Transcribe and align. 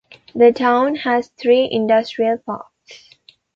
The 0.33 0.51
town 0.51 0.95
has 0.95 1.27
three 1.27 1.69
industrial 1.71 2.39
parks. 2.39 3.11